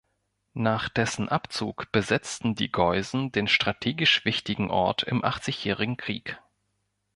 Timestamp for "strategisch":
3.47-4.25